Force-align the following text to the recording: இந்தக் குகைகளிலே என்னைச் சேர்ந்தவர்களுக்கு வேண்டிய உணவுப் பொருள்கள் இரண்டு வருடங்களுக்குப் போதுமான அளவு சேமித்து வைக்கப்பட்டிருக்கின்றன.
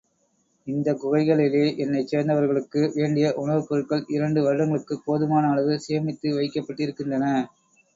இந்தக் 0.67 1.01
குகைகளிலே 1.01 1.61
என்னைச் 1.77 2.07
சேர்ந்தவர்களுக்கு 2.07 2.91
வேண்டிய 2.95 3.35
உணவுப் 3.37 3.69
பொருள்கள் 3.69 4.03
இரண்டு 4.09 4.41
வருடங்களுக்குப் 4.43 5.05
போதுமான 5.05 5.51
அளவு 5.51 5.75
சேமித்து 5.81 6.37
வைக்கப்பட்டிருக்கின்றன. 6.37 7.27